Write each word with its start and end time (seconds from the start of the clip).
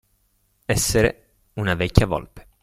Essere 0.65 1.25
una 1.57 1.75
vecchia 1.75 2.07
volpe. 2.07 2.47